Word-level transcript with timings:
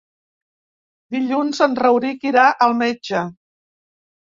Dilluns 1.17 1.61
en 1.67 1.77
Rauric 1.81 2.27
irà 2.31 2.49
al 2.69 2.77
metge. 2.83 3.25